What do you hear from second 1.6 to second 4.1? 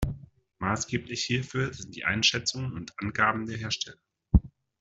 sind die Einschätzungen und Angaben der Hersteller.